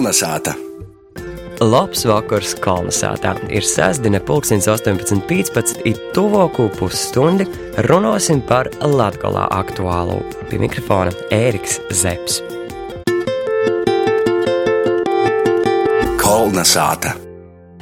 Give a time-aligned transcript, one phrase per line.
[0.00, 0.54] Kolnesāta!
[1.60, 3.34] Labs vakars Kalnasātā.
[3.52, 5.82] Ir sestdiena, pulkstens 18.15.
[5.84, 7.44] Ir tuvāko pusstundi.
[7.84, 10.22] Runāsim par latgalā aktuālu.
[10.48, 12.40] Pie mikrofona Ēriks Zepsi.
[16.24, 17.18] Kolnesāta!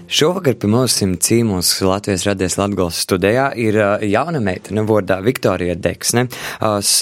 [0.09, 3.77] Šovakar pie mums cīmos Latvijas radies Latgals studijā ir
[4.09, 6.23] jauna meitene vārdā Viktorija Deksne.
[6.64, 6.92] Es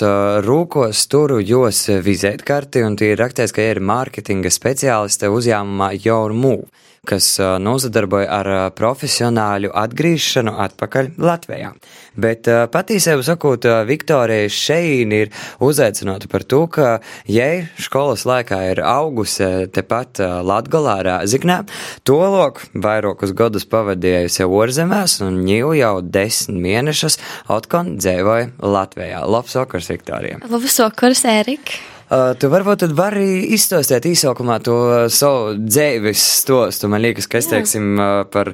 [0.43, 6.67] rūkos turu jos vizētkarti un tie ir rakstīts, ka ir mārketinga speciāliste uzņēmumā Your Move
[7.07, 7.29] kas
[7.63, 11.73] nozadarboja ar profesionāļu atgriešanu atpakaļ Latvijā.
[12.17, 15.33] Bet patīsēju sakot, Viktorija šeit ir
[15.63, 16.89] uzaicināta par to, ka,
[17.29, 17.49] ja
[17.83, 21.63] skolas laikā ir augusi tepat Latgalā Rāziknē,
[22.09, 27.21] to lok vairākus gadus pavadījusi ārzemēs un ņēmu jau desmit mēnešus
[27.53, 29.25] atkon dzēvoja Latvijā.
[29.29, 30.41] Labs vakars, Viktorija!
[30.51, 31.96] Labs vakars, Ērika!
[32.07, 34.77] Uh, tu varbūt tad vari izstāstīt īsākumā to
[35.11, 36.87] savu dzīves stostu.
[36.93, 38.53] Man liekas, ka es teiksim uh, par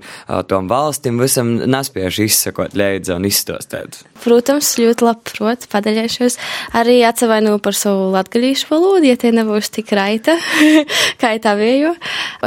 [0.49, 3.99] tom valstīm visam nespējuši izsakot līdzi un izstāstīt.
[4.23, 6.39] Protams, ļoti labprot, padaļēšos.
[6.81, 10.39] Arī atsavainu par savu latgalīšu valodu, ja tie nebūs tik raita,
[11.21, 11.93] kā tā vējo.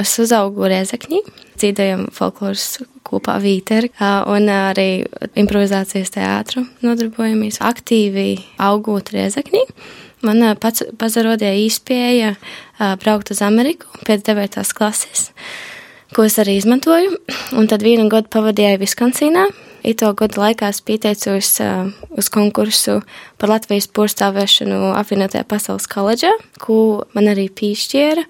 [0.01, 1.21] Es uzaugu Riezekņī,
[1.59, 3.91] dzīvojam folkloras kopā Vīteri,
[4.33, 4.89] un arī
[5.37, 8.31] improvizācijas teātru nodarbojamies aktīvi
[8.65, 9.63] augot Riezekņī.
[10.25, 12.33] Man pats pazarodīja īspēja
[13.03, 14.63] braukt uz Ameriku pēc 9.
[14.73, 15.29] klases,
[16.15, 17.19] ko es arī izmantoju.
[17.59, 19.45] Un tad vienu gadu pavadīju Viskansīnā.
[19.85, 21.51] Ito gadu laikā es pieteicos
[22.17, 23.03] uz konkursu
[23.37, 28.25] par Latvijas porcelānu apvienotajā pasaules koledžā, ko man arī pīšķiera.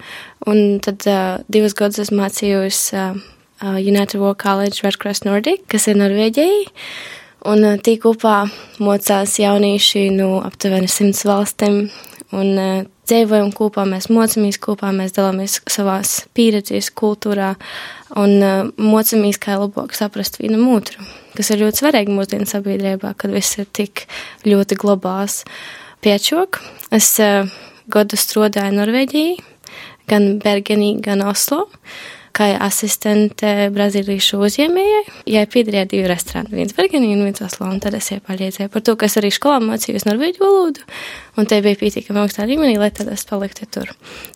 [0.52, 1.06] Un tad
[1.48, 2.82] divus gadus es mācījos
[3.64, 6.66] United World College Red Cross Nordic, kas ir Norvēģijai.
[7.46, 8.48] Un tī kopā
[8.82, 11.84] mocās jaunieši no aptuveni simts valstīm.
[12.34, 12.58] Un
[13.06, 17.52] dzīvojam kopā, mēs mocamies kopā, mēs dalāmies savās pieredzēs, kultūrā
[18.18, 18.34] un
[18.82, 21.06] mocamies, kā labāk saprast vienam otru,
[21.38, 24.08] kas ir ļoti svarīgi mūsdienu sabiedrībā, kad viss ir tik
[24.46, 25.44] ļoti globāls.
[26.02, 26.58] Piečok,
[26.98, 27.12] es
[27.86, 29.38] gadu strādāju Norvēģijā,
[30.10, 31.68] gan Bergenī, gan Oslo
[32.36, 35.02] kā asistente brazīliešu uzņēmējai.
[35.32, 38.84] Ja piederēja divi restorāni, viens Bergenī un viens Oslo, un tad es jau palīdzēju par
[38.84, 40.84] to, kas arī skolā mācījos norvēģu valodu,
[41.40, 43.92] un te bija pietiekami augstā līmenī, lai tad es paliktu tur.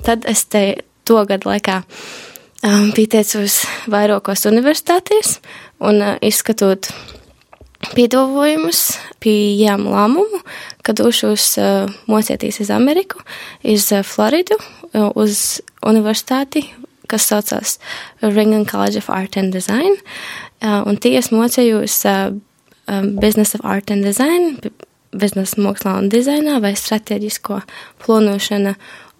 [0.06, 0.64] Tad es te
[1.08, 5.38] to gadu laikā um, pieteicos vairākos universitātēs
[5.84, 6.92] un uh, izskatot
[7.94, 8.84] piedāvājumus,
[9.24, 10.42] pieejam lēmumu,
[10.84, 13.20] ka došos uh, mocēties uz Ameriku,
[13.64, 16.68] uz uh, Floridu, uh, uz universitāti
[17.10, 17.78] kas saucās
[18.22, 19.96] Ringan College of Art and Design,
[20.62, 22.30] uh, un tie es mocējos uh,
[22.86, 24.58] um, Business of Art and Design,
[25.10, 27.62] biznesa mākslā un dizainā vai strateģisko
[28.04, 28.76] plānošana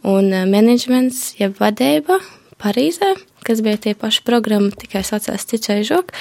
[0.06, 2.20] un uh, menedžments, jeb vadība
[2.60, 3.14] Parīzē,
[3.46, 6.12] kas bija tie paši programma, tikai saucās Cicaižok,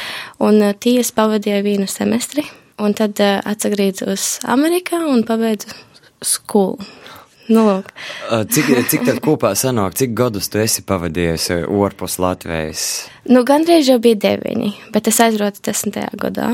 [0.48, 2.46] un tie es pavadīju vienu semestri,
[2.80, 5.76] un tad atsagrīdzos Amerikā un pabeidzu
[6.24, 6.88] skolu.
[7.50, 7.88] Nu, lūk.
[8.54, 12.84] cik, cik tad kopā sanāk, cik gadus tu esi pavadījusi ārpus Latvijas?
[13.26, 16.52] Nu, gandrīz jau bija deviņi, bet es aizrotu desmitajā gadā.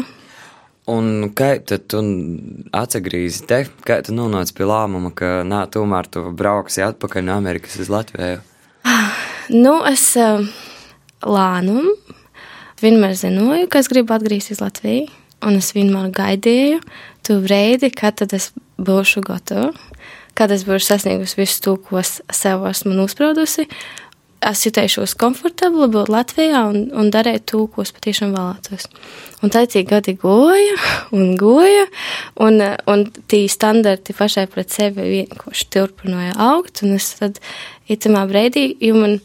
[0.88, 2.00] Un kā tad tu
[2.78, 7.76] atsagrīzi te, kā tu nonāci pie lēmuma, ka nā, tomēr tu brauksi atpakaļ no Amerikas
[7.82, 8.40] uz Latviju?
[9.52, 10.08] Nu, es
[11.26, 11.92] lēnumu
[12.82, 15.10] vienmēr zināju, ka es gribu atgriezties Latvijā,
[15.46, 16.80] un es vienmēr gaidīju
[17.26, 19.74] to brīdi, kad tad es būšu gatava
[20.35, 23.68] kad es būšu sasniegusi visu to, ko es sev esmu nospraudusi,
[24.46, 28.88] es jutēšos komfortabli būt Latvijā un, un darīt to, ko es patiešām vēlētos.
[29.44, 30.75] Un tā cik gadi goja
[31.16, 31.88] un goja,
[32.44, 37.41] un, un tī standarti pašai pret sevi vienkārši turpināja augt, un es tad
[37.91, 39.17] itamā brīdī, jo man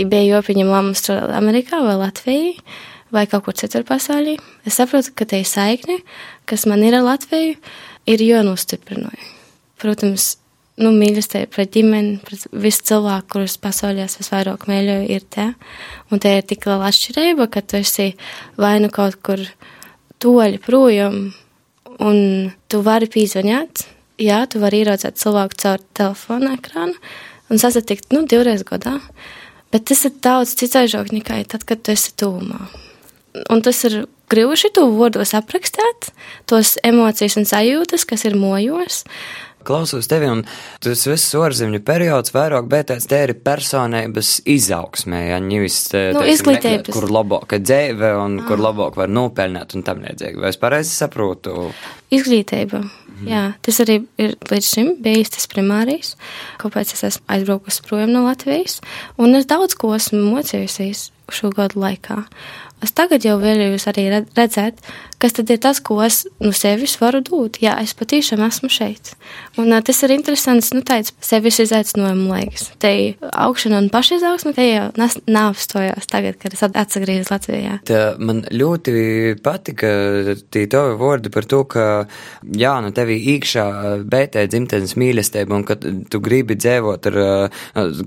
[0.00, 2.54] bija jopiņam lēmums strādāt Amerikā vai Latvijā,
[3.10, 5.98] vai kaut kur citur pasaulī, es saprotu, ka te ir saikne,
[6.48, 7.56] kas man ir ar Latviju,
[8.10, 9.26] ir jānostiprināja.
[9.80, 10.36] Protams,
[10.80, 15.50] nu, mīlestība pret ģimeni, pret visu cilvēku, kurus pasaulē es visvairāk mīļoju, ir te.
[16.10, 18.10] Un te ir tik liela atšķirība, ka tu esi
[18.60, 19.42] vai nu kaut kur
[20.20, 21.22] toļi projām,
[22.00, 22.20] un
[22.70, 23.84] tu vari pīzvaņāt,
[24.20, 26.96] jā, tu vari ieraudzēt cilvēku caur telefonu ekrānu
[27.50, 28.98] un sasatikt, nu, divreiz gadā.
[29.70, 32.58] Bet tas ir daudz citaižāk nekā tad, kad tu esi tūmā.
[33.50, 36.10] Un tas ir grūti to vārdos aprakstīt,
[36.50, 39.04] tos emocijas un sajūtas, kas ir mojos.
[39.70, 40.40] Klausos tevi, un
[40.82, 45.76] tas viss ārzemju periods vairāk bētēts ir personības izaugsmē, ja ņevis,
[46.16, 46.90] nu, izglītības.
[46.96, 48.48] Kur labāka dzīve un ah.
[48.48, 50.40] kur labāk var nopelnīt un tam līdzīgi.
[50.42, 51.68] Vai es pareizi saprotu?
[52.10, 52.82] Izglītība.
[53.20, 53.28] Mm.
[53.28, 56.14] Jā, tas arī ir līdz šim bijis tas primārijas,
[56.62, 58.80] kāpēc es esmu aizbraukusi prom no Latvijas,
[59.20, 62.24] un es daudz ko esmu mocījusies šo gadu laikā.
[62.80, 64.80] Es tagad jau vēlējos arī redzēt,
[65.20, 67.60] kas tad ir tas, ko es nu, sevis varu dot.
[67.62, 69.12] Jā, es patiešām esmu šeit.
[69.60, 72.70] Un uh, tas ir interesants, nu, tāds sevis izaicinājumu laiks.
[72.80, 72.92] Te
[73.28, 74.88] augšana un pašizaugsme, te jau
[75.30, 77.78] nav stojās tagad, kad es atsagriežos Latvijā.
[77.88, 79.90] Tā man ļoti patika
[80.52, 81.86] tie tavi vārdi par to, ka,
[82.56, 83.66] jā, nu, tevī īkšā
[84.10, 87.20] bētē dzimtenes mīlestība un ka tu gribi dzēvot ar,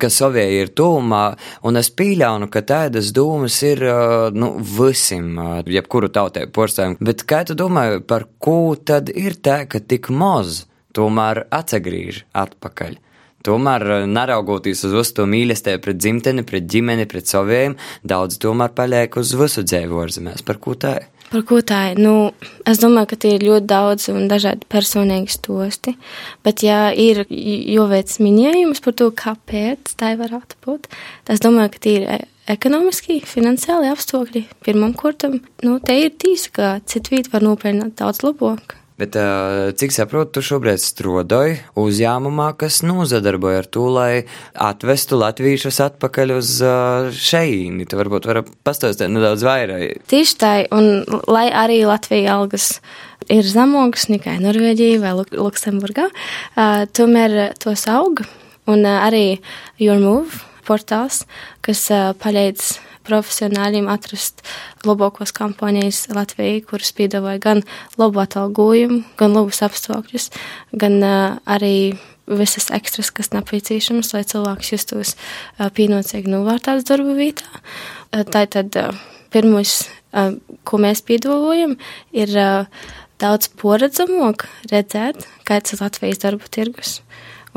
[0.02, 1.24] ka savie ir tūmā,
[1.68, 3.86] un es pīļaunu, ka tādas dūmas ir,
[4.34, 5.38] nu, visam,
[5.70, 7.03] jebkuru tautai porcelānu.
[7.04, 10.64] Bet kā tu domā, par ko tad ir tā, ka tik maz
[10.96, 12.96] tomēr atsagrīž atpakaļ?
[13.44, 17.76] Tomēr, neraugoties uz to mīlestību pret dzimteni, pret ģimeni, pret saviem,
[18.08, 20.46] daudz tomēr paliek uz visu dzīvu ārzemēs.
[20.48, 21.10] Par ko tā ir?
[21.34, 22.00] Par ko tā ir?
[22.00, 22.32] Nu,
[22.70, 25.98] es domāju, ka tie ir ļoti daudz un dažādi personīgi stosti.
[26.46, 30.88] Bet, ja ir jāveic minējums par to, kāpēc tā varētu būt,
[31.26, 32.08] tad es domāju, ka tie ir
[32.50, 38.78] ekonomiski, finansiāli apstākļi pirmam kurtam, nu, te ir tīsa, ka citvīt var nopelnīt daudz labāk.
[38.94, 39.16] Bet,
[39.80, 44.12] cik saprotu, tu šobrīd strādāji uzņēmumā, kas nozadarboja ar to, lai
[44.54, 46.52] atvestu latviešus atpakaļ uz
[47.18, 47.88] šeīni.
[47.90, 50.06] Tu varbūt vari pastāstīt nedaudz vairāk.
[50.14, 52.70] Tieši tā, un lai arī Latvija algas
[53.34, 56.12] ir zemākas nekā Norvēģija vai Luksemburgā,
[56.94, 58.22] tomēr tos aug,
[58.70, 59.40] un arī
[59.82, 61.24] Your Move portāls,
[61.66, 61.86] kas
[62.24, 62.78] palīdz
[63.08, 64.44] profesionāļiem atrast
[64.88, 67.64] labākos kompānijas Latvijā, kuras piedāvāja gan
[68.00, 70.30] labu atalgojumu, gan labus apstākļus,
[70.80, 71.76] gan arī
[72.28, 75.16] visas ekstras, kas nepieciešamas, lai cilvēks justos
[75.60, 77.64] pienācīgi novērtēts darba vietā.
[78.32, 78.78] Tā tad
[79.34, 79.82] pirmais,
[80.64, 81.76] ko mēs piedāvājam,
[82.16, 82.36] ir
[83.22, 87.02] daudz poredzamāk redzēt, kāds ir Latvijas darba tirgus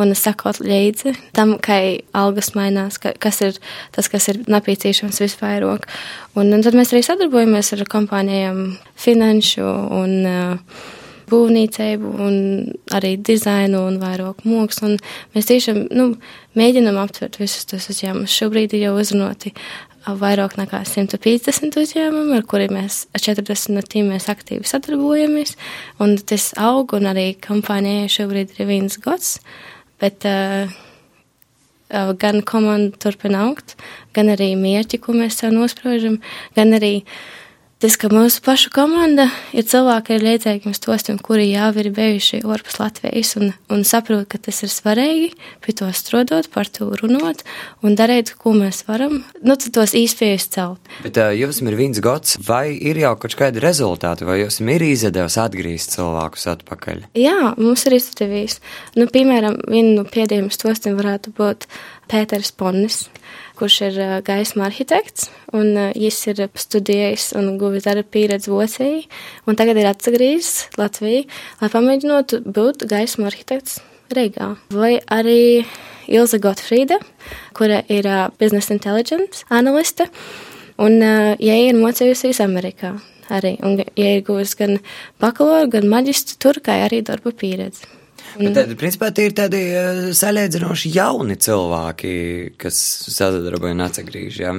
[0.01, 1.79] un sakot līdzi tam, kā
[2.17, 3.57] algas mainās, ka, kas ir
[3.97, 5.89] tas, kas ir nepieciešams visvairāk.
[6.37, 8.63] Un, un tad mēs arī sadarbojamies ar kompānijām
[9.01, 9.67] finanšu
[9.97, 10.79] un uh,
[11.31, 12.37] būvniecību, un
[12.95, 14.95] arī dizainu un vairāk mākslu.
[15.35, 16.13] Mēs tiešām nu,
[16.59, 18.35] mēģinām aptvert visus tos uzņēmumus.
[18.37, 19.55] Šobrīd ir jau uzrunāti
[20.07, 25.57] vairāk nekā 150 uzņēmumi, ar kuriem mēs 40 no tiem mēs aktīvi sadarbojamies.
[26.03, 29.41] Un tas aug, un arī kompānijai šobrīd ir viens gads
[30.03, 30.73] bet uh,
[31.93, 33.77] uh, gan komanda turpina augt,
[34.17, 36.21] gan arī mērķi, ko mēs sev nospraužam,
[36.59, 37.01] gan arī
[37.77, 42.79] Tas, ka mūsu pašu komanda ir cilvēki ar līdzīgiem stostiem, kuri jau ir bijuši ārpus
[42.81, 45.27] Latvijas un, un saprot, ka tas ir svarīgi,
[45.61, 47.45] pie to strādāt, par to runāt
[47.85, 50.89] un darīt, ko mēs varam, nu, tos īspējus celt.
[51.05, 54.87] Bet uh, jums ir viens gads, vai ir jau kaut kādi rezultāti, vai jums ir
[54.89, 57.05] izdevies atgriezt cilvēkus atpakaļ?
[57.21, 58.57] Jā, mums ir izdevies.
[58.97, 61.69] Nu, piemēram, viena no pēdējiem stostiem varētu būt
[62.09, 63.03] Pēters Ponnis
[63.57, 69.03] kurš ir gaisma arhitekts, un viņš ir studējis un guvis darba pieredzi Vācijā,
[69.49, 71.25] un tagad ir atgriezies Latvijā,
[71.63, 73.81] lai pamēģinātu būt gaisma arhitekts
[74.15, 74.53] Rīgā.
[74.71, 75.65] Vai arī
[76.07, 77.01] Ilza Gotfrīda,
[77.57, 78.07] kura ir
[78.39, 80.07] biznesa intelligence analiste,
[80.79, 82.95] un ja ir mocījusies Amerikā
[83.33, 84.79] arī, un ja ir guvis gan
[85.23, 87.89] bakalaura, gan maģistru tur, kā arī darba pieredzi.
[88.37, 92.13] Bet tad, principā, tie ir tādi eh, salīdzinoši jauni cilvēki,
[92.61, 92.77] kas
[93.15, 94.43] sadarbojas un.
[94.43, 94.53] Ja?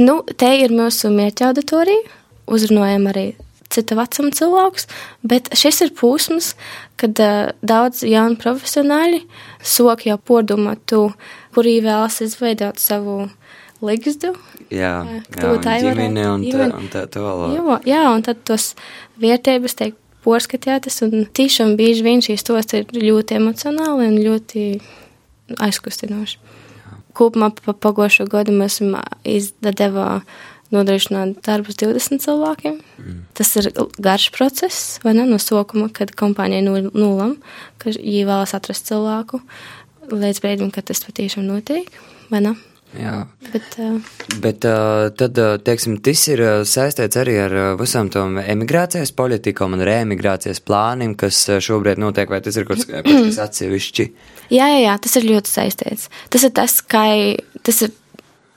[0.00, 2.20] Nu, te ir mūsu mērķa auditorija.
[2.44, 3.28] Uzrunājam arī
[3.72, 4.88] citu vecumu cilvēkus,
[5.26, 6.52] bet šis ir posms,
[7.00, 9.24] kad uh, daudz jaunu profesionāļi
[9.64, 11.08] sok jau podumā to,
[11.56, 13.24] kurī vēlas izveidot savu
[13.84, 14.34] ligzdu.
[14.72, 17.56] Jā, jā, tā ir ģimene un tā, un tā tālāk.
[17.56, 18.72] Jā, jā, un tad tos
[19.20, 24.64] vietības tiek porskatījātas, un tiešām bieži vien šīs tos ir ļoti emocionāli un ļoti
[25.62, 26.40] aizkustinoši.
[27.14, 30.24] Kopumā pa pagošo gadu mēs esam izdevā
[30.74, 32.80] nodrošināt darbus 20 cilvēkiem.
[32.98, 33.20] Mm.
[33.36, 33.70] Tas ir
[34.02, 37.36] garš process, vai ne, no sokuma, kad kompānija nulam,
[37.78, 39.42] ka viņi vēlas atrast cilvēku
[40.10, 41.88] līdz brīdim, kad tas patiešām notiek,
[42.32, 42.56] vai ne?
[42.98, 43.14] Jā.
[43.52, 43.96] Bet, uh,
[44.42, 50.62] Bet uh, tad, teiksim, tas ir saistīts arī ar visām tām emigrācijas politikām un reemigrācijas
[50.64, 54.08] plāniem, kas šobrīd notiek, vai tas ir kaut kas atsevišķi?
[54.54, 56.08] Jā, jā, jā, tas ir ļoti saistīts.
[56.30, 57.04] Tas ir tas, ka
[57.66, 57.94] tas ir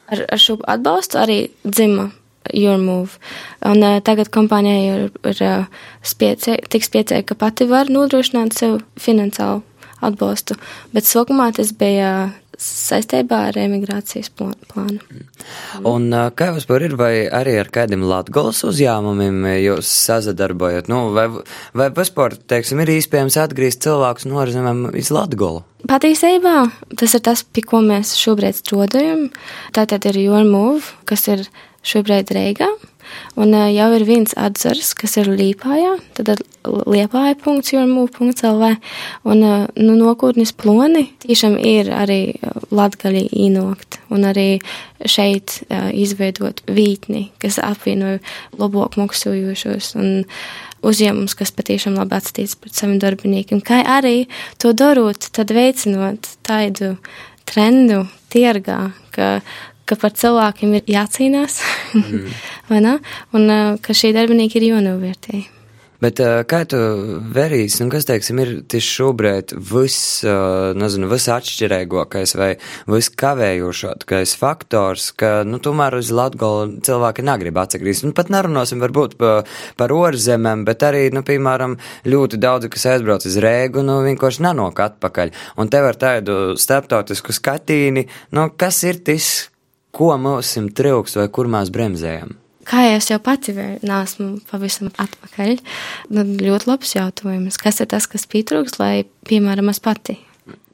[0.08, 2.10] ar, ar šo atbalstu arī dzima
[2.54, 3.20] Your Move.
[3.68, 8.80] Un uh, tagad kompānijai ir, ir uh, spiecē, tik spiecēja, ka pati var nodrošināt sev
[9.00, 9.64] finansiālu
[10.06, 10.58] atbalstu.
[10.94, 14.98] Bet sākumā tas bija saistībā ar emigrācijas plānu.
[15.88, 20.90] Un kā vispār ir, vai arī ar kādiem Latgolas uzņēmumiem jūs sazadarbojat?
[20.92, 21.28] Nu, vai,
[21.78, 25.64] vai vispār, teiksim, ir iespējams atgriezt cilvēkus no ārzemēm iz Latgolu?
[25.88, 26.58] Patiesībā
[26.98, 29.28] tas ir tas, pie ko mēs šobrīd strādājam.
[29.78, 31.46] Tātad ir Your Move, kas ir
[31.88, 32.72] šobrīd Reigā.
[33.38, 38.64] Un uh, jau ir viens atzars, kas ir Līpājā, tad ir liepāja.jurmū.lv
[39.32, 42.22] un uh, nu, nokūtnis ploni tiešām ir arī
[42.72, 44.60] latgaļi īnokt un arī
[45.06, 48.18] šeit izveidot vītni, kas apvienoja
[48.58, 50.26] labāk maksājošos un
[50.86, 54.28] uzņēmums, kas patiešām labi atskatīts pret saviem darbiniekiem, kā arī
[54.62, 56.96] to darot, tad veicinot tādu
[57.48, 59.40] trendu tirgā, ka
[59.88, 61.60] ka par cilvēkiem ir jācīnās,
[61.98, 62.40] mm.
[62.72, 62.98] vai ne?
[63.38, 65.46] Un ka šī darbinieki ir jānovērtē.
[65.98, 66.78] Bet kā tu
[67.34, 70.20] verīs, nu, kas, teiksim, ir tieši šobrīd viss,
[70.78, 72.52] nezinu, viss atšķirīgākais vai
[72.86, 78.06] viss kavējošākais faktors, ka, nu, tomēr uz Latgolu cilvēki negrib atsagrīzt.
[78.06, 79.34] Nu, pat nerunāsim varbūt pa,
[79.80, 84.86] par orzemēm, bet arī, nu, piemēram, ļoti daudzi, kas aizbrauc uz Rēgu, nu, vienkārši nenok
[84.86, 85.34] atpakaļ.
[85.58, 88.06] Un tev ar tādu starptautisku skatīni,
[88.38, 89.48] nu, kas ir tas,
[89.98, 92.36] ko mums trūks vai kur mēs bremzējam?
[92.68, 95.54] Kā es jau pati nesmu pavisam atpakaļ,
[96.12, 97.60] tad ļoti labs jautājums.
[97.62, 100.18] Kas ir tas, kas pietrūks, lai, piemēram, es pati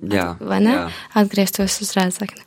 [0.02, 0.80] jā, jā.
[1.22, 2.42] atgrieztos uz rēzakni?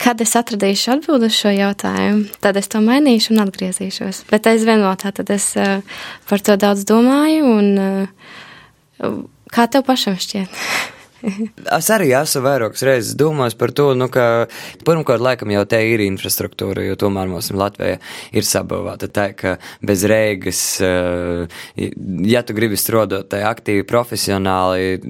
[0.00, 4.24] Kad es atradīšu atbildi uz šo jautājumu, tad es to mainīšu un atgriezīšos.
[4.32, 5.84] Bet aizvien vēl tā, tad es uh,
[6.28, 9.20] par to daudz domāju un uh,
[9.54, 10.58] kā tev pašam šķiet?
[11.78, 14.46] Es arī esmu vairākas reizes domājis par to, nu, ka
[14.86, 17.98] pirmkārt, laikam jau te ir infrastruktūra, jo tomēr mums Latvijā
[18.36, 21.60] ir sabavāta tā, ka bez reigas, eh,
[22.30, 25.00] ja tu gribi strādāt tā aktīvi, profesionāli,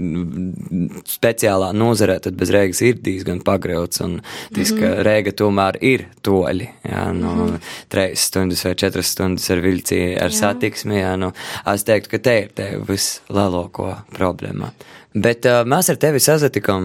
[1.09, 4.21] speciālā nozarē, tad bez reigas ir diezgan pagrauts, un
[4.55, 5.03] tas, ka mhm.
[5.07, 7.75] reiga tomēr ir toļi, jā, nu, mm -hmm.
[7.89, 10.39] treis stundas vai četras stundas ar vilci, ar jā.
[10.41, 11.33] satiksmi, jā, nu,
[11.75, 14.73] es teiktu, ka te ir te vislielāko problēma.
[15.15, 16.85] Bet uh, mēs ar tevi sazatikām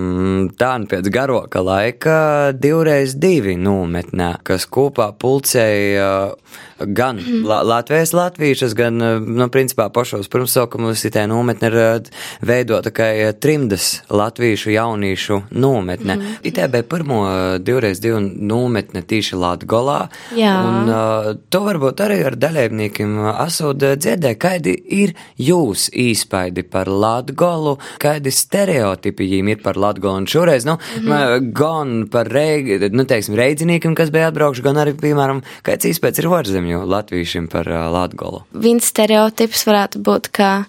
[0.57, 2.17] tā nu pēc garoka laika
[2.57, 7.45] divreiz divi nometnē, kas kopā pulcēja uh, gan mm.
[7.45, 12.09] Latvijas latviešus, gan, eh, nu, principā pašos pirmsaukumus itē nometne ir eh,
[12.41, 16.15] veidota kā eh, trimdas latviešu jauniešu nometne.
[16.15, 16.35] Mm.
[16.43, 17.21] Itē bija pirmo
[17.59, 19.99] divreiz divu nometne tīši Latgolā.
[20.35, 20.53] Jā.
[20.65, 27.77] Un uh, to varbūt arī ar dalībniekiem asod dzirdē, kādi ir jūs īspaidi par Latgolu,
[28.15, 30.23] kādi stereotipi jīm ir par Latgolu.
[30.23, 31.51] Un šoreiz, nu, mm -hmm.
[31.53, 36.29] gan par reigi, nu, teiksim, reidziniekiem, kas bija atbraukši, gan arī, piemēram, kāds īspējas ir
[36.29, 38.43] Varzem ārzemju latviešiem par uh, Latgolu?
[38.53, 40.65] Viens stereotips varētu būt, ka,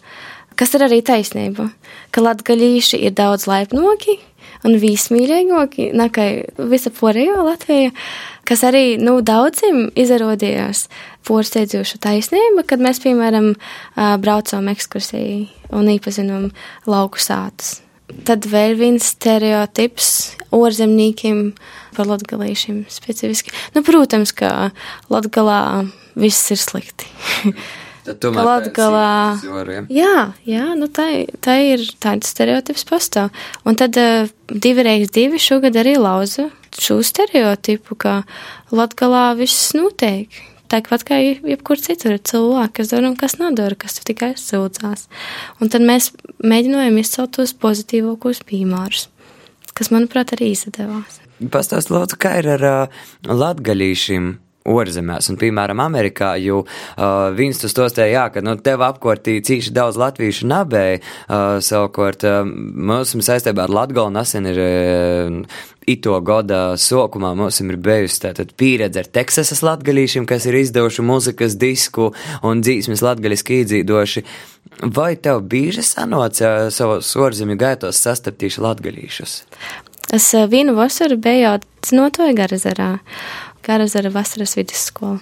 [0.57, 1.71] kas ir arī taisnība,
[2.11, 4.19] ka latgaļīši ir daudz laipnoki
[4.65, 6.27] un vismīļākāki nekā
[6.71, 7.93] visa pārējā Latvija,
[8.49, 10.87] kas arī nu, daudziem izrādījās
[11.27, 13.55] porsteidzoša taisnība, kad mēs, piemēram,
[14.23, 15.47] braucām ekskursiju
[15.77, 16.51] un iepazinām
[16.87, 17.81] lauku sātus.
[18.27, 20.11] Tad vēl viens stereotips
[20.55, 21.49] ārzemniekiem
[21.97, 23.51] par latgalīšiem specifiski.
[23.75, 24.71] Nu, protams, ka
[25.11, 27.11] latgalā viss ir slikti.
[28.07, 29.37] Latgalā.
[29.93, 31.09] Jā, jā, nu tā,
[31.43, 33.33] tā ir tāds stereotips pastāv.
[33.67, 38.21] Un tad uh, divi reiz divi šogad arī lauza šo stereotipu, ka
[38.75, 40.31] Latgalā viss notiek.
[40.67, 45.07] Tāpat kā jebkur citur ir cilvēki, kas dara un kas nedara, kas tikai aizsūdzās.
[45.63, 46.11] Un tad mēs
[46.43, 49.07] mēģinājām izcelt tos pozitīvākos piemērus,
[49.79, 51.21] kas, manuprāt, arī izdevās.
[51.53, 52.99] Pastāst, lūdzu, kā ir ar uh,
[53.31, 54.33] latgaļīšiem?
[54.67, 59.75] Orzemēs, un, piemēram, Amerikā, jo uh, viņš tur stostēja, jā, ka, nu, tev apkārtī cīši
[59.77, 66.75] daudz latviešu nabēja, uh, savukārt, uh, mums saistībā ar Latgolu nesen ir uh, ito gada
[66.81, 72.11] sākumā mums ir bijusi pieredze ar Teksasas latgaļīšiem, kas ir izdevuši muzikas disku
[72.43, 74.25] un dzīsmes latgaļiski iedzīdoši.
[74.93, 79.39] Vai tev bieži sanoca savos ārzemju gaitos sastaptīšu latgaļīšus?
[80.15, 81.57] Es eh, vienu vasaru biju
[81.87, 82.91] dzinotoju Garazarā.
[83.67, 85.19] Garazara vasaras vidusskola.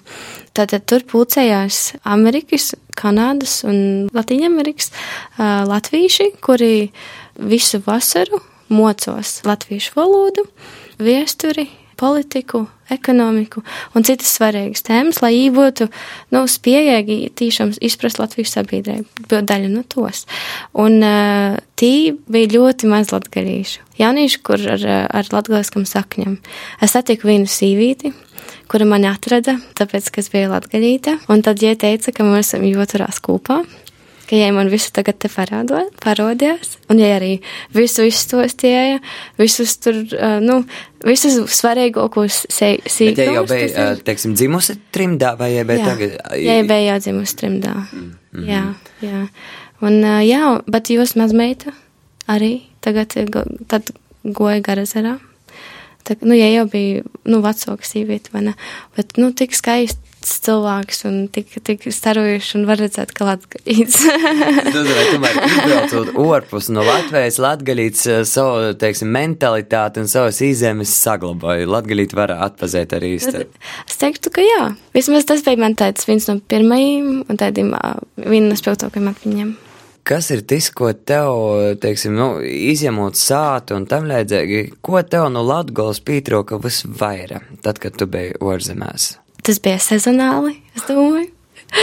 [0.56, 4.92] Tātad tur pulcējās Amerikas, Kanādas un Latīņamerikas
[5.70, 6.90] latvīši, kuri
[7.40, 10.44] visu vasaru mocos latviešu valodu,
[11.02, 13.62] viesturi, politiku, ekonomiku
[13.94, 15.86] un citas svarīgas tēmas, lai viņi būtu
[16.34, 20.24] nu, spējīgi tiešām izprast Latvijas sabiedrību, būt daļa no tos.
[20.76, 23.84] Un uh, tī bija ļoti maz latgalīšu.
[24.00, 24.84] Jaunieši, kur ar,
[25.14, 26.38] ar latgaliskam sakņam.
[26.82, 28.10] Es satiku vienu sīvīti,
[28.75, 32.64] kura mani atrada, tāpēc, ka es biju latgaļīte, un tad, ja teica, ka mēs esam
[32.66, 33.61] joturās kopā,
[34.26, 37.37] ka ja man visu tagad te parādo, parodījās, un ja arī
[37.76, 38.99] visu izstostīja,
[39.38, 40.00] visus tur,
[40.43, 40.57] nu,
[41.07, 42.97] visus svarīgākos sīkums.
[43.14, 46.16] Bet ja jau bija, teiksim, dzimusi trimdā vai ja bija tagad?
[46.35, 47.76] Jā, ja bija jau dzimusi trimdā.
[47.76, 48.49] Mm -hmm.
[48.50, 48.64] Jā,
[49.07, 49.21] jā.
[49.87, 51.71] Un, jā, bet jūs mazmeita
[52.26, 53.14] arī tagad,
[53.69, 55.19] tad goja garazarā.
[56.04, 58.52] Tā, nu, ja jau bija, nu, vecāka sīvieta, vai ne?
[58.96, 63.99] Bet, nu, tik skaisti cilvēks un tik, tik starojuši un var redzēt, ka latgalīts.
[64.04, 71.68] vai tomēr izbraucot orpus no Latvijas, latgalīts eh, savu, teiksim, mentalitāti un savas izēmes saglabāja.
[71.70, 73.44] Latgalīt var atpazēt arī īsti.
[73.88, 74.62] Es teiktu, ka jā.
[74.96, 77.75] Vismaz tas bija man tāds viens no pirmajiem un tādiem
[78.25, 79.54] viena no spilgtākajiem atmiņiem.
[80.04, 81.32] Kas ir tas, ko tev,
[81.80, 87.96] teiksim, nu, izņemot sātu un tam līdzīgi, ko tev no Latgolas pītroka visvairāk, tad, kad
[87.96, 89.14] tu biji orzemēs?
[89.44, 91.30] tas bija sezonāli, es domāju.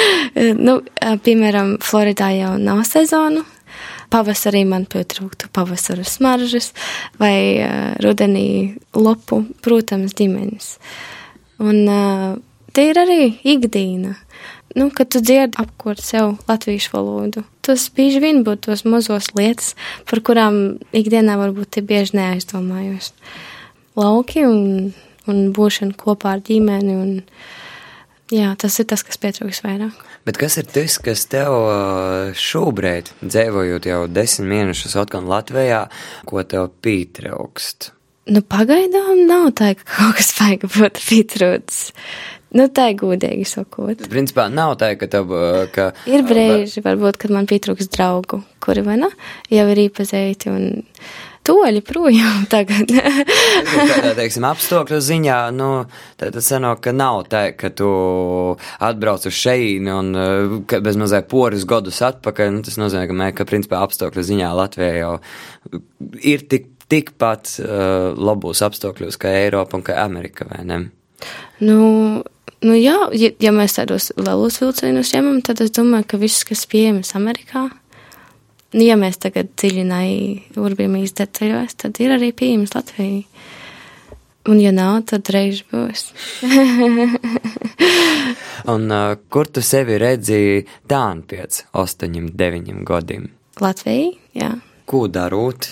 [0.65, 0.79] nu,
[1.25, 3.43] piemēram, Floridā jau nav sezonu.
[4.11, 6.71] Pavasarī man pietrūktu pavasara smaržas
[7.19, 10.73] vai uh, rudenī lopu, protams, ģimenes.
[11.63, 12.33] Un uh,
[12.75, 13.21] tie ir arī
[13.53, 14.17] ikdīna.
[14.77, 19.73] Nu, kad tu dzirdi apkot sev latviešu valodu, tas bieži vien būtu tos mazos lietas,
[20.07, 23.11] par kurām ikdienā varbūt te bieži neaizdomājos.
[23.99, 24.93] Lauki un
[25.29, 26.95] un būšana kopā ar ģimeni.
[26.97, 27.13] Un,
[28.33, 30.03] jā, tas ir tas, kas pietrūks vairāk.
[30.27, 31.55] Bet kas ir tas, kas tev
[32.37, 35.87] šobrīd, dzīvojot jau desmit mēnešus atkal Latvijā,
[36.29, 37.91] ko tev pietrūkst?
[38.31, 41.89] Nu, pagaidām nav tā, ka kaut kas vajag būt pietrūcis.
[42.57, 44.05] Nu, tā ir gudīgi sakot.
[44.11, 45.31] Principā nav tā, ka tev.
[45.71, 49.11] Ka, ir brīži, varbūt, kad man pietrūks draugu, kuri vai ne,
[49.53, 50.65] jau ir īpazīti un
[51.47, 52.91] toļi projām tagad.
[52.91, 55.69] Tādā, teiksim, apstākļu ziņā, nu,
[56.21, 57.91] tad sanāk, ka nav tā, ka tu
[58.83, 60.11] atbrauc uz šeīni un
[60.71, 64.99] bez mazai poris godus atpakaļ, nu, tas nozīmē, ka, mē, ka principā apstākļu ziņā Latvija
[65.01, 65.15] jau
[66.19, 70.83] ir tik, tikpat uh, labos apstākļos kā Eiropa un kā Amerika, vai ne?
[71.61, 71.77] Nu,
[72.65, 76.65] nu jā, ja, ja mēs tādos lielos vilcienos ņemam, tad es domāju, ka viss, kas
[76.69, 77.69] pieejams Amerikā,
[78.71, 83.25] Nu, ja mēs tagad dziļinājām urbīmijas detaļos, tad ir arī pieejams Latvijai.
[84.49, 86.07] Un, ja nav, tad reiz būs.
[88.73, 93.27] un uh, kur tu sevi redzēji tādu pēc 8, 9 gadiem?
[93.61, 94.07] Latvijā,
[94.39, 94.53] jā.
[94.89, 95.67] Ko darot?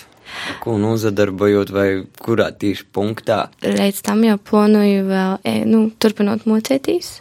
[0.63, 1.87] Ko nozadarbojot vai
[2.21, 3.41] kurā tieši punktā?
[3.63, 7.19] Reiz tam jau plānoju vēl, e, nu, turpinot mocētīs,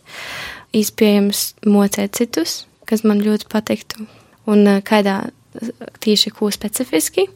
[0.76, 4.08] izpējams mocēt citus, kas man ļoti patiktu.
[4.48, 5.20] Un kādā
[6.00, 7.26] tieši ko specifiski.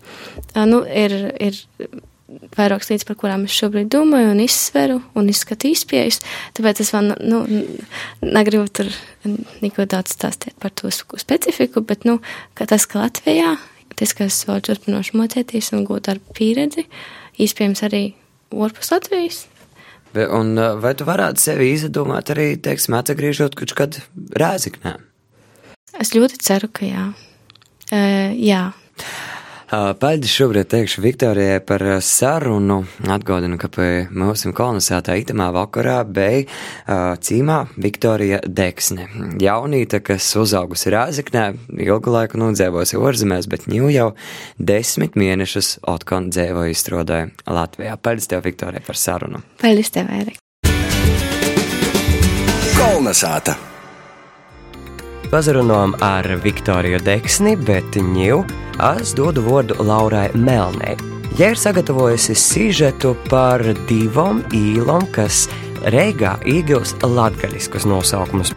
[0.55, 1.59] Nu, ir, ir
[2.57, 6.21] vairākas lietas, par kurām es šobrīd domāju un izsveru un izskatu izpējas,
[6.57, 7.43] tāpēc es vēl, nu,
[8.25, 8.89] negribu tur
[9.65, 12.21] neko daudz stāstīt par to specifiku, bet, nu,
[12.59, 13.57] ka tas, ka Latvijā,
[13.99, 16.87] tas, ka es vēl turpinoši mocēties un gūt darbu pieredzi,
[17.43, 18.05] iespējams arī
[18.53, 19.45] ārpus Latvijas.
[20.13, 23.97] Un vai tu varētu sevi izdomāt arī, teiksim, atgriežot kaut kad
[24.37, 24.99] rēziknē?
[26.01, 27.07] Es ļoti ceru, ka jā.
[27.93, 28.71] Uh, jā.
[29.73, 32.83] Paldies šobrīd teikšu Viktorijai par sarunu.
[33.09, 39.09] Atgādinu, ka pie mūsu kolonizētā itamā vakarā bija cīmā Viktorija Deksne.
[39.41, 41.47] Jaunīta, kas uzaugusi Rāzaknē,
[41.89, 44.11] ilgu laiku nodzīvojusi ārzemēs, bet ņū jau
[44.61, 47.97] desmit mēnešus otkon dzēvoja izstrādāja Latvijā.
[47.97, 49.41] Paldies tev, Viktorija, par sarunu.
[49.65, 50.41] Paldies tev, Ērek.
[52.77, 53.72] Kolonizēta!
[55.33, 58.41] Pazarunājām ar Viktoriju Deksni, bet ņū
[58.85, 60.99] es dodu vārdu Laurai Melnei.
[61.39, 65.47] Ja ir sagatavojusi sižetu par divām īlām, kas
[65.95, 68.53] Reigā iegūst latgaļiskus nosaukumus.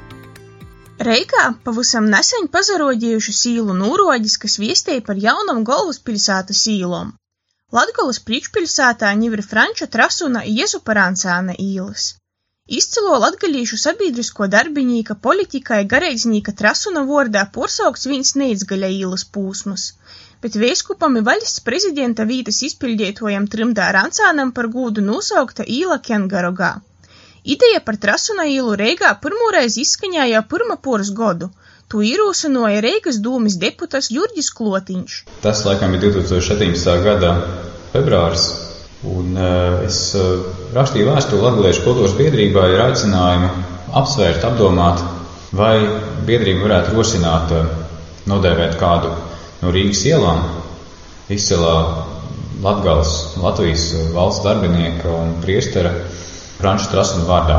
[1.08, 7.16] Reigā pavisam nesen pazarodījuši sīlu nūroģis, kas viestīja par jaunam galvaspilsētas īlom.
[7.72, 12.18] Latgolas priekšpilsētā ņivri Franča Trasuna Iezu Parancāna īlas.
[12.66, 19.84] Izcilo latgalīšu sabiedrisko darbinīka, politikai gareiznīka Trasuna vuordā porsaukts vīns neizgaļa īlys pūsmys,
[20.42, 26.72] bet veiskupam i vaļsts prezidenta vītys izpiļdeituojam Trimdā Rancānam par gūdu nūsaukta īla Kengarogā.
[27.46, 31.54] Ideja par Trasuna īlu Reigā pyrmūreiz izskaņā jau pyrma poras godu.
[31.94, 35.24] To īrūsynoja Reigas dūmis deputas Jurģis Klotiņš.
[35.46, 36.98] Tas laikam ir 2017.
[37.06, 37.36] gada
[37.94, 38.50] februāris,
[39.04, 43.50] Un uh, es uh, rakstīju vēstuli Latvijas kultūras biedrībai ar aicinājumu
[44.02, 45.04] apsvērt, apdomāt,
[45.54, 45.76] vai
[46.26, 47.68] biedrība varētu rosināt uh,
[48.32, 49.12] nodēvēt kādu
[49.62, 50.42] no Rīgas ielām,
[51.30, 51.76] izcilā
[52.64, 55.92] Latgals, Latvijas valsts darbinieka un priestera
[56.58, 57.58] Franča Trasuna vārdā.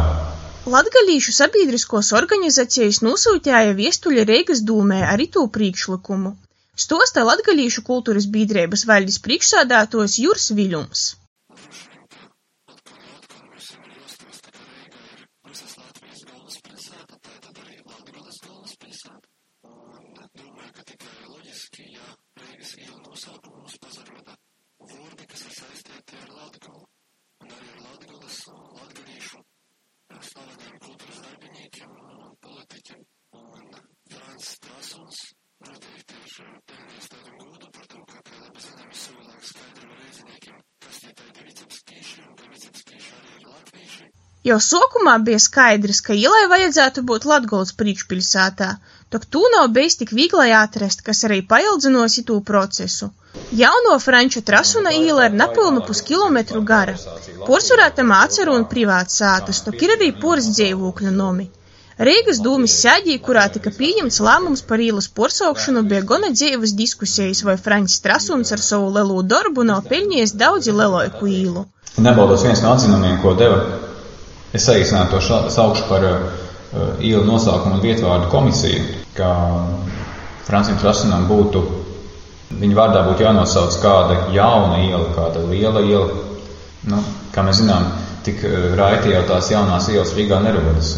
[0.67, 6.33] Latgalīšu sabiedriskos organizacijas nosūtīja viestuļi Reigas dūmē ar itū priekšlikumu.
[6.77, 11.05] Stosta Latgalīšu kultūras biedrības valdes priekšsādātojs Jurs Viļums.
[44.47, 48.69] Jau sokumā bija skaidrs, ka ielai vajadzētu būt Latgols priekšpilsētā,
[49.11, 53.09] tok tū nav bijis tik viegli atrast, kas arī paildzinās itū procesu.
[53.63, 56.95] Jauno Franču trasuna iela ir napilnu puskilometru gara.
[57.49, 61.51] Porsurā tam atceru un privāts sātas, tok ir arī poras dzīvokļu nomi.
[61.97, 67.57] Rīgas dūmis sēdī, kurā tika pieņemts lēmums par īlas porsaukšanu, bija gana dzīves diskusijas, vai
[67.57, 71.65] Frančs Trasuns ar savu lielo darbu nav pelnījis daudzi lielāku īlu.
[71.97, 73.63] Nebaudos viens no atzinumiem, ko deva
[74.57, 76.21] Es saīsinātu to saukšu par uh,
[77.03, 78.85] ielu nosaukumu un vietvārdu komisiju,
[79.17, 79.31] ka
[80.47, 81.63] Francim Trasinam būtu,
[82.61, 86.23] viņa vārdā būtu jānosauc kāda jauna iela, kāda liela iela.
[86.87, 87.03] Nu,
[87.35, 87.91] kā mēs zinām,
[88.27, 88.43] tik
[88.79, 90.95] raiti jau tās jaunās ielas Rīgā nerodas.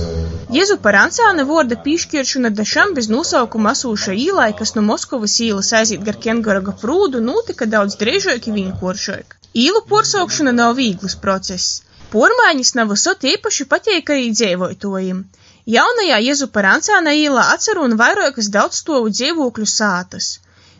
[0.54, 6.06] Jēzu par Ancāna vorda pīšķiršana dažam bez nosaukuma asūša īlai, kas no Moskavas īlas aiziet
[6.06, 9.36] gar Kengaraga prūdu, notika daudz drēžāk un vienkāršāk.
[9.64, 11.82] Īlu porsaukšana nav viegls process.
[12.14, 15.20] Pormaiņas nav visot īpaši pateik arī dzīvotājiem.
[15.68, 20.28] Jaunajā Jezupa Rancāna īlā atceru un vairākas daudzstovu dzīvokļu sātas.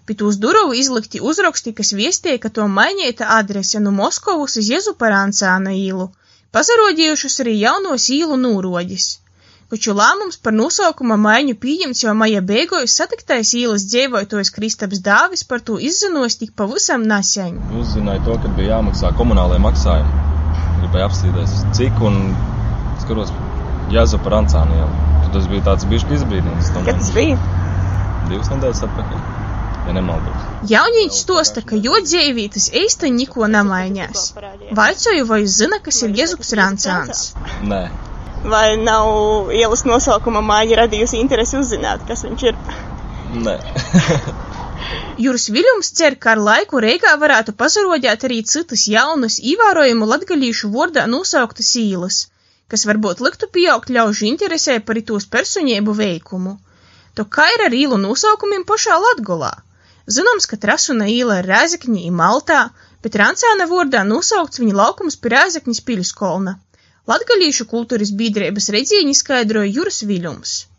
[0.08, 5.12] Pie tūs durovu izlikti uzraksti, kas viestīja, ka to mainīta adrese no Moskovas uz Jezupa
[5.12, 6.08] Rancāna īlu,
[6.56, 9.08] pazarodījušas arī jaunos īlu nūroģis.
[9.68, 15.60] Taču lēmums par nosaukuma maiņu pieņemts jau maija beigās satiktais īlas dzīvotājs Kristaps Dāvis par
[15.60, 17.58] to izzinos tik pavisam nesen.
[17.82, 20.24] Uzzināja to, ka bija jāmaksā komunālajie maksājumi
[20.80, 22.18] gribēju apstīties, cik un
[23.02, 23.34] skatos
[23.92, 25.04] Jāza par Ancānu ielu.
[25.32, 26.72] Tas bija tāds bišķi izbrīdījums.
[26.74, 27.36] Kad tas bija?
[28.28, 29.22] Divas nedēļas atpakaļ,
[29.88, 30.48] ja nemaldos.
[30.68, 34.32] Jaunīts stosta, ka jo dzīvītas īsti neko nemainījās.
[34.76, 37.24] Vaicoju, vai zina, kas ir Jezups Rancāns?
[37.70, 37.82] Nē.
[38.48, 42.60] Vai nav ielas nosaukuma māja radījusi interesi uzzināt, kas viņš ir?
[43.46, 43.56] Nē.
[45.22, 51.08] Juris Viļums cer, ka ar laiku Reigā varētu pazarodēt arī citas jaunas, ievērojumu latgalīšu vordā
[51.10, 52.20] nosauktas īlas,
[52.70, 56.58] kas varbūt liktu pieaugt ļaužu interesē par itūs personību veikumu.
[57.18, 59.56] To kā ir ar īlu nosaukumiem pašā Latgolā?
[60.16, 62.60] Zināms, ka Trasuna īla ir Rēzekņī Maltā,
[63.04, 66.56] bet Rancāna vordā nosaukts viņa laukums pie Rēzekņas piļskolna.
[67.12, 70.56] Latgalīšu kultūras biedrības redzīņi skaidroja Juris Viļums.
[70.58, 70.78] Arī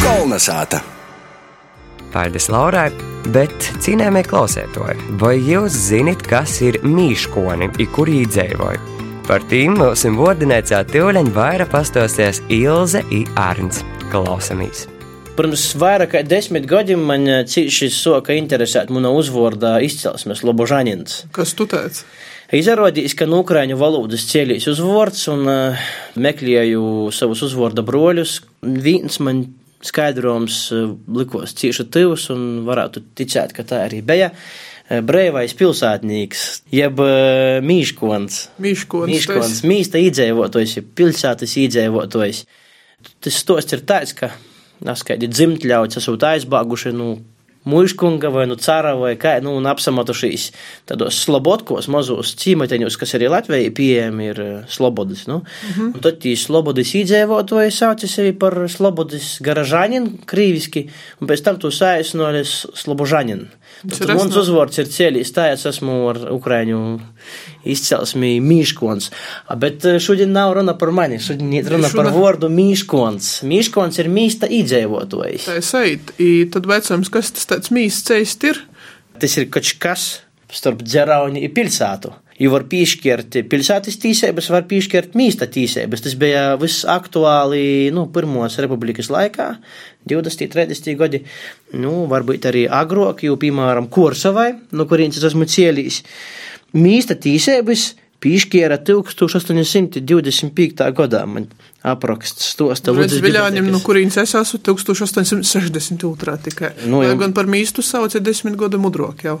[0.00, 0.80] Kolnesāta.
[2.10, 2.88] Paldies Laurai,
[3.34, 8.80] bet cienējamie klausētoji, vai jūs zinat, kas ir mīškoni, kur jī dzīvoja?
[9.28, 13.84] Par tīm mums vārdinēcā tūleņ vairāk pastosties Ilze i Arns.
[14.10, 14.88] Klausamies!
[15.36, 21.22] Pirms vairāk kā desmit gadiem man cīši soka interesēt mana uzvārda izcelsmes Lobožanins.
[21.36, 22.02] Kas tu teici?
[22.50, 28.40] Izrādījās, ka no ukrāņu valodas cēlīs uzvārds un uh, meklēju savus uzvārda broļus.
[28.82, 29.44] Viens man
[29.86, 34.32] skaidrojums uh, likos cieši tuvs un varētu ticēt, ka tā arī bija.
[34.90, 36.40] Brīvais pilsētnieks,
[36.74, 38.40] jeb uh, mīškons.
[38.58, 39.12] Mīškons.
[39.12, 42.40] Mīškons, mīsta iedzīvotājs, jeb pilsētas iedzīvotājs.
[43.22, 44.32] Tas stosts ir tāds, ka
[44.84, 47.12] Naskaidi dzimtļauts, esot aizbāguši, nu,
[47.64, 50.48] muškunga vai nu cara vai kā, nu, un apsamatušies
[50.88, 55.40] tādos slobotkos, mazos cīmateņos, kas arī Latvijai pieejami ir slobodas, nu.
[55.40, 55.94] Mm -hmm.
[55.94, 60.88] Un tad tī slobodas īdzēvotoji sauca sevi par slobodas garažanin, krīviski,
[61.20, 63.48] un pēc tam tu saisnoļas slobožanin.
[63.88, 67.00] Tad mans uzvārds ir ceļīs, tā es esmu ar ukraiņu
[67.64, 69.10] izcelsmi Mīškons.
[69.60, 73.32] Bet eh, šodien nav runa par mani, šodien ir runa par vārdu Mīškons.
[73.50, 75.50] Mīškons ir mīsta iedzīvotājs.
[75.50, 78.64] Tā ir sait, i tad vecums, kas tas tāds mīsts ceist ir?
[79.20, 80.10] Tas ir kaut kas
[80.50, 82.12] starp dzerauni un pilsētu.
[82.40, 86.00] Jo var piešķirt pilsētas tīsības, var piešķirt mīsta tīsības.
[86.06, 89.50] Tas bija viss aktuāli, nu, pirmos republikas laikā,
[90.08, 91.20] 20, 30 gadi.
[91.76, 96.00] Nu, varbūt arī agrāk, jo, piemēram, Korsavai, no kurienes es esmu cielījis,
[96.76, 100.92] mīsta tīsības piešķīra 1825.
[100.96, 101.22] gadā.
[101.26, 101.46] Man
[101.86, 106.36] apraksts stosta Redz, Viļāņiem, no kurienes es esmu 1862.
[106.48, 106.70] tikai.
[106.86, 107.16] Nu, jau...
[107.20, 109.38] Gan par mīstu sauc ir desmit gadu mudrok jau.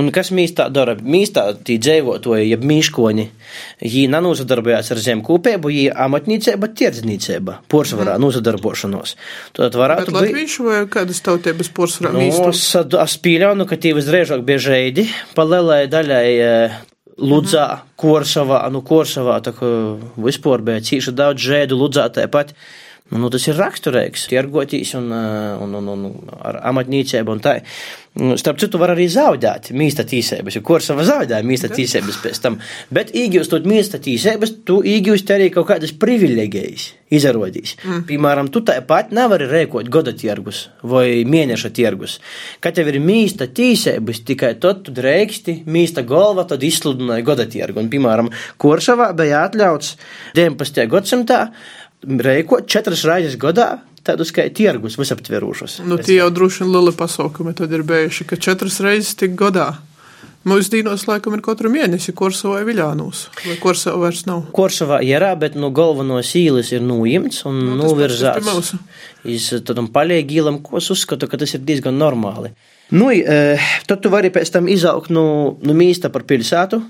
[0.00, 0.94] Un kas mīstā dara?
[0.96, 3.26] Mīstā tī dzīvotoji, jeb mīškoņi,
[3.84, 8.24] jī nanūsadarbojās ar zemkūpēbu, jī amatnīcēba, tirdzniecēba, porsvarā mm.
[8.24, 9.12] nosadarbošanos.
[9.58, 10.30] Tad varētu būt.
[10.30, 12.62] Latviešu vai kādas tautības porsvarā nu, mīstos?
[12.72, 15.04] Es, es pīļaunu, ka tī visdrēžāk bija žēdi,
[15.36, 16.24] pa lielai daļai
[17.20, 17.92] Ludzā, mm.
[18.00, 19.68] Korsavā, nu Korsavā, tā kā
[20.16, 22.56] vispār bija cīši daudz žēdu Ludzā tāpat.
[22.56, 22.64] Nu,
[23.12, 26.06] nu, tas ir raksturīgs, tirgotīs un, un, un, un
[26.40, 27.58] ar amatnīcēbu un tā.
[28.20, 32.58] Nu, starp citu, var arī zaudēt mīsta tīsības, jo Korsava zaudēja mīsta tīsības pēc tam.
[32.92, 37.72] Bet īgūstot mīsta tīsības, tu īgūst arī kaut kādas privilegijas izrādīs.
[37.80, 38.04] Mm.
[38.10, 42.18] Piemēram, tu tāpat nevari rēkot goda tirgus vai mēneša tirgus.
[42.60, 47.80] Kad tev ir mīsta tīsības, tikai tad tu drēksti mīsta galva, tad izsludināja goda tirgu.
[47.80, 48.28] Un, piemēram,
[48.60, 49.96] Korsavā bija atļauts
[50.36, 50.84] 19.
[50.92, 51.46] gadsimtā
[52.02, 55.80] rēkot četras reizes gadā tādus kā tirgus visaptverošus.
[55.86, 59.72] Nu, tie jau droši vien lieli pasaukumi tad ir bijuši, ka četras reizes tik gadā.
[60.42, 64.48] Mūsu dīnos laikam ir katru mēnesi Korsovā vai Viļānos, vai Korsovā vairs nav.
[64.54, 68.72] Korsovā ir, bet no galvenos īles ir nūjimts un no, novirzāts
[69.22, 72.50] iz tādam palīgīlam, ko es uzskatu, ka tas ir diezgan normāli.
[72.90, 73.12] Nu,
[73.86, 75.24] tad tu vari pēc tam izaugt no,
[75.62, 76.82] no mīsta par pilsētu,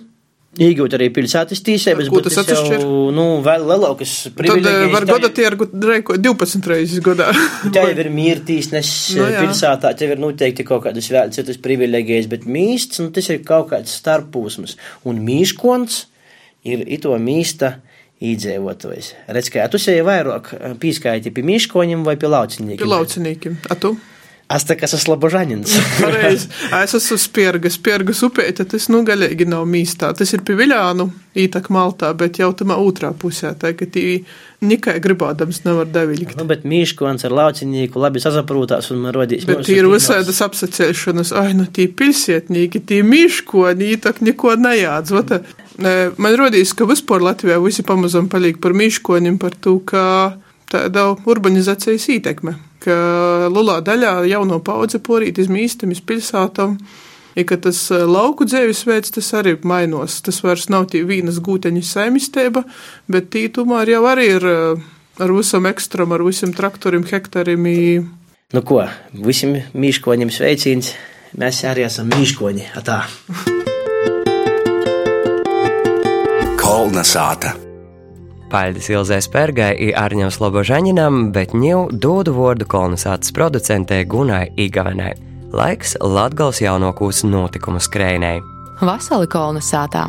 [0.60, 2.82] Iegūt arī pilsētas tīsības, bet tas atšķir?
[2.82, 4.82] jau, nu, vēl lielākas privilēģijas.
[4.82, 7.30] Tad var goda tirgu reiko 12 reizes godā.
[7.76, 12.44] Tev ir mīrtīsnes no, nu, pilsētā, tev ir noteikti kaut kādas vēl citas privilēģijas, bet
[12.44, 14.76] mīsts, nu, tas ir kaut kāds starppūsmas.
[15.08, 16.02] Un mīškons
[16.68, 17.78] ir ito mīsta
[18.20, 19.12] īdzēvotājs.
[19.32, 22.84] Redz, kā tu sevi vairāk pīskaiti pie mīškoņiem vai pie lauciniekiem?
[22.84, 23.56] Pie lauciniekiem.
[23.72, 23.96] A tu?
[24.52, 25.72] Kā esmu slabožanins.
[25.96, 26.48] Pareizi.
[26.82, 30.12] Es esmu spiergas, spiergas upē, tad tas nu galīgi nav mīstā.
[30.18, 31.06] Tas ir pie Viļānu,
[31.40, 34.22] ītak Maltā, bet jau tamā otrā pusē, tā ka tī
[34.62, 36.36] nikai gribādams nevar deviļkt.
[36.38, 39.46] Nu, bet mīškons ar laucinīku labi sasaprūtās un man rodīs.
[39.48, 45.14] Bet tī ir visādas apsacēšanas, ai, nu tī pilsietnīgi, tī mīškoni, ītak neko nejādz.
[45.16, 45.40] Vata.
[45.80, 50.04] Man rodīs, ka vispār Latvijā visi pamazam paliek par mīškonim, par to, ka
[50.72, 52.98] tāda urbanizācijas ietekme, ka
[53.52, 56.76] lielā daļā jauno paudze porīt iz mīstam, iz pilsētām.
[57.32, 60.18] Ja ka tas e, lauku dzīvesveids, tas arī mainos.
[60.24, 62.64] Tas vairs nav tie vīnas gūteņu saimistēba,
[63.08, 64.58] bet tī tomēr jau arī ir e,
[65.22, 67.64] ar visam ekstram, ar visam traktorim, hektarim.
[68.52, 68.82] Nu ko,
[69.16, 70.92] visiem mīškoņiem sveiciens.
[71.40, 72.68] Mēs arī esam mīškoņi.
[72.76, 73.00] Atā.
[76.60, 77.56] Kolna sāta.
[78.52, 85.14] Paļģis Ilzē Spērgai ir Arņam Slobožaņinam, bet ņev dodu vārdu kolonizācijas producentē Gunai Igavenai.
[85.56, 88.42] Laiks Latgals jaunokūs notikumu skrējnei.
[88.84, 90.04] Vasali kolonizētā.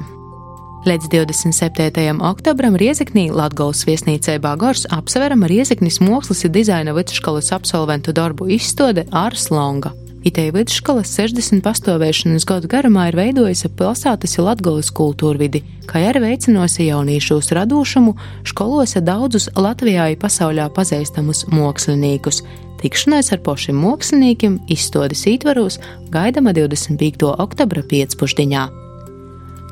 [0.83, 2.19] Līdz 27.
[2.19, 9.47] oktobram Riezeknī Latgales viesnīcē Bagors apsverama Riezeknis mākslas un dizaina vidusskolas absolventu darbu izstāde Ārs
[9.55, 9.95] Longa.
[10.23, 15.59] Itei vidusskolas 60 pastāvēšanas gadu garumā ir veidojusi pilsētas Latgolas kultūrvidi,
[15.89, 18.13] kā arī veicinosi jaunīšos radošumu,
[18.47, 22.39] školosa daudzus Latvijā un pasaulē pazīstamus māksliniekus.
[22.79, 25.81] Tikšanās ar pašiem māksliniekiem izstādes ietvaros
[26.11, 27.27] gaidama 25.
[27.43, 28.65] oktobra pēcpusdienā.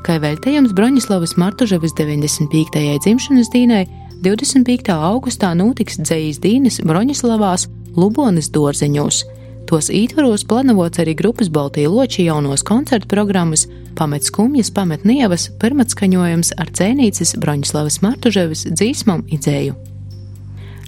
[0.04, 2.98] Kā veltījums Broņislavas Martuževas 95.
[3.06, 3.86] dzimšanas dienai,
[4.20, 4.92] 25.
[4.92, 9.24] augustā notiks dzējas dienas Broņislavās Lubonas dārzeņos.
[9.68, 16.52] Tos ietvaros plānots arī grupas Baltija loči jaunos koncertu programmas, pamet skumjas, pamet nievas, pirmatskaņojums
[16.60, 19.78] ar cēnīces Broņislavas Martuževas dzīsmam idzēju.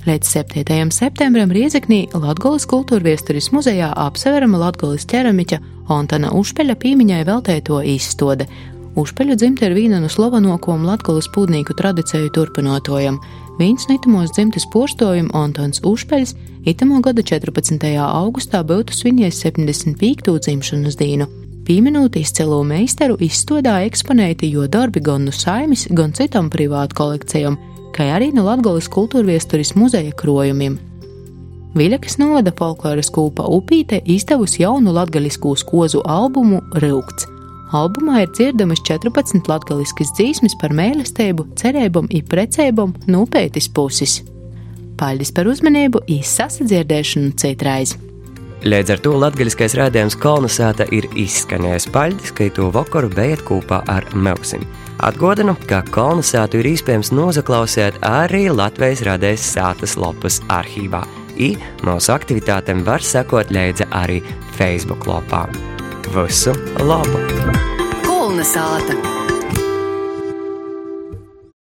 [0.05, 0.91] Līdz 7.
[0.93, 5.63] septembrim Riezeknī Latgolas kultūra viesturis muzejā apseverama Latgolas ķeramiķa
[5.95, 8.45] Antana Ušpeļa pīmiņai veltēto izstode.
[9.01, 13.17] Ušpeļu dzimta ir viena no slavenākajām Latgolas pūdnīku tradīciju turpinātojiem.
[13.55, 16.33] Viņas nitumos dzimtas postojumu Antons Ušpeļs
[16.67, 17.85] itamo gada 14.
[18.03, 20.33] augustā būtu svinējis 75.
[20.43, 21.29] dzimšanas dienu.
[21.65, 27.55] Pieminot izcilo meistaru, izstodā eksponēti jo darbi gan no saimis, gan citam privātu kolekcijām,
[27.95, 30.75] kā arī no Latgolas kultūrviesturis muzeja krojumiem.
[31.79, 37.34] Viļakas novada folkloras kūpa Upīte izdevusi jaunu latgaļisku skozu albumu Rūkts.
[37.75, 44.21] Albumā ir dzirdamas 14 latgaliskas dzīsmes par mīlestību, cerībām, precībām, nopētis puses.
[44.95, 47.97] Paldies par uzmanību, īsa sasadzirdēšanu citreiz!
[48.65, 54.07] Līdz ar to latgaļiskais rādījums kolonizēta ir izskanējis paļģis, ka to vakaru bijat kopā ar
[54.15, 54.63] Meusim.
[55.05, 61.03] Atgādinu, ka kolonizētu ir iespējams nozaklausīt arī Latvijas radējas sātas lapas arhīvā.
[61.37, 64.23] I mūsu aktivitātēm var sekot līdzi arī
[64.55, 65.49] Facebook lapā.
[66.15, 67.19] Visu labu!
[68.07, 69.14] Kolonizēta!